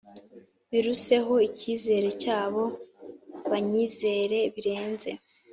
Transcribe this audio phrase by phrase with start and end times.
[0.71, 2.63] biruseho icyizere cyabo
[3.51, 5.09] banyizere birenze.